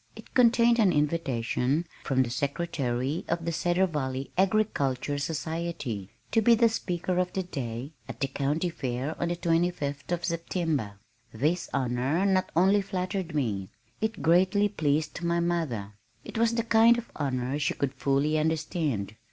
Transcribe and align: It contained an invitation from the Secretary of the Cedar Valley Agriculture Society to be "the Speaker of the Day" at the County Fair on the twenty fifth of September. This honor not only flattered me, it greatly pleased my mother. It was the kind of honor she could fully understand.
It 0.15 0.33
contained 0.33 0.79
an 0.79 0.91
invitation 0.91 1.85
from 2.05 2.23
the 2.23 2.31
Secretary 2.31 3.23
of 3.27 3.45
the 3.45 3.51
Cedar 3.51 3.85
Valley 3.85 4.31
Agriculture 4.35 5.19
Society 5.19 6.09
to 6.31 6.41
be 6.41 6.55
"the 6.55 6.69
Speaker 6.69 7.19
of 7.19 7.31
the 7.33 7.43
Day" 7.43 7.91
at 8.09 8.19
the 8.19 8.27
County 8.27 8.71
Fair 8.71 9.15
on 9.21 9.27
the 9.27 9.35
twenty 9.35 9.69
fifth 9.69 10.11
of 10.11 10.25
September. 10.25 10.93
This 11.31 11.69
honor 11.71 12.25
not 12.25 12.49
only 12.55 12.81
flattered 12.81 13.35
me, 13.35 13.69
it 14.01 14.23
greatly 14.23 14.67
pleased 14.69 15.21
my 15.21 15.39
mother. 15.39 15.93
It 16.25 16.35
was 16.39 16.55
the 16.55 16.63
kind 16.63 16.97
of 16.97 17.11
honor 17.15 17.59
she 17.59 17.75
could 17.75 17.93
fully 17.93 18.39
understand. 18.39 19.15